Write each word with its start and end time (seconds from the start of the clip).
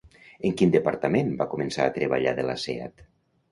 En 0.47 0.55
quin 0.61 0.73
departament 0.75 1.29
va 1.43 1.47
començar 1.53 1.87
a 1.87 1.93
treballar 2.01 2.35
de 2.43 2.49
la 2.51 2.59
Seat? 2.65 3.09